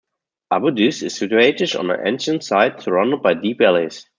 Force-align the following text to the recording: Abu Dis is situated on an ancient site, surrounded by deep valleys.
Abu 0.51 0.71
Dis 0.71 1.03
is 1.03 1.15
situated 1.15 1.75
on 1.75 1.91
an 1.91 2.07
ancient 2.07 2.43
site, 2.43 2.81
surrounded 2.81 3.21
by 3.21 3.35
deep 3.35 3.59
valleys. 3.59 4.07